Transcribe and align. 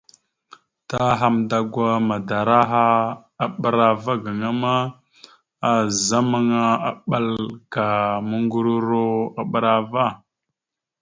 Ta 0.89 1.03
Hamndagwa 1.19 1.89
madara 2.07 2.59
aha 2.65 2.85
a 3.43 3.45
ɓəra 3.59 3.85
ava 3.93 4.13
gaŋa 4.23 4.49
ma, 4.61 4.73
azamaŋa 5.69 6.61
aɓal 6.89 7.29
ka 7.73 7.83
muŋgəruro 8.27 9.05
a 9.39 9.41
ɓəra 9.51 9.71
ava. 9.81 10.03